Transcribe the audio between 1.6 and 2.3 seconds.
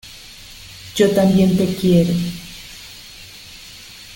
quiero.